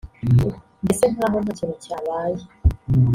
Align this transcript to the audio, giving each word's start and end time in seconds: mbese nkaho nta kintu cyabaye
mbese 0.83 1.03
nkaho 1.13 1.37
nta 1.43 1.53
kintu 1.57 1.75
cyabaye 1.83 2.43